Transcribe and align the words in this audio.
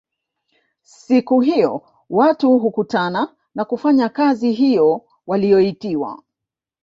Siku 0.81 1.39
hiyo 1.39 1.81
watu 2.09 2.59
hukutana 2.59 3.35
na 3.55 3.65
kufanya 3.65 4.09
kazi 4.09 4.51
hiyo 4.51 5.05
waliyoitiwa 5.27 6.23